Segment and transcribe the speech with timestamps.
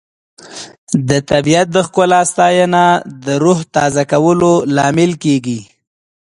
[1.09, 2.85] د طبیعت د ښکلا ستاینه
[3.25, 5.59] د روح تازه کولو لامل کیږي.